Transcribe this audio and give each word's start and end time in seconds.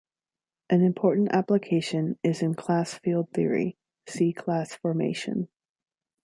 An 0.71 0.81
important 0.81 1.31
application 1.31 2.17
is 2.23 2.41
in 2.41 2.55
class 2.55 2.95
field 2.95 3.29
theory, 3.35 3.77
see 4.09 4.33
class 4.33 4.73
formation. 4.73 5.47